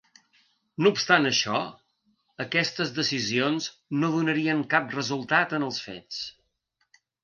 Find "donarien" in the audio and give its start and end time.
4.19-4.67